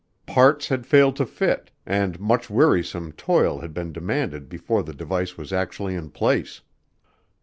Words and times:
Parts 0.25 0.69
had 0.69 0.87
failed 0.87 1.15
to 1.17 1.27
fit, 1.27 1.69
and 1.85 2.19
much 2.19 2.49
wearisome 2.49 3.11
toil 3.11 3.59
had 3.59 3.71
been 3.71 3.93
demanded 3.93 4.49
before 4.49 4.81
the 4.81 4.95
device 4.95 5.37
was 5.37 5.53
actually 5.53 5.93
in 5.93 6.09
place. 6.09 6.61